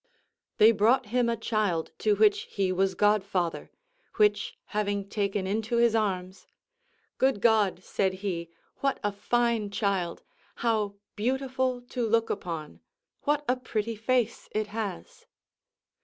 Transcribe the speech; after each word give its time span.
They 0.57 0.71
brought 0.71 1.05
him 1.13 1.29
a 1.29 1.37
child 1.37 1.91
to 1.99 2.15
which 2.15 2.47
he 2.49 2.71
was 2.71 2.95
god 2.95 3.23
father, 3.23 3.69
which, 4.15 4.57
having 4.73 5.07
taken 5.07 5.45
into 5.45 5.77
his 5.77 5.93
arms, 5.93 6.47
"Good 7.19 7.39
God," 7.39 7.83
said 7.83 8.13
he, 8.25 8.49
"what 8.77 8.99
a 9.03 9.11
fine 9.11 9.69
child! 9.69 10.23
How 10.65 10.95
beautiful 11.15 11.81
to 11.81 12.03
look 12.03 12.31
upon! 12.31 12.79
what 13.25 13.45
a 13.47 13.55
pretty 13.55 13.95
face 13.95 14.49
it 14.53 14.65
has!" 14.73 15.27